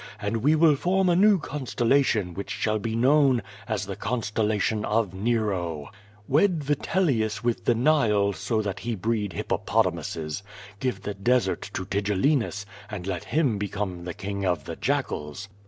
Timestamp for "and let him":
12.89-13.59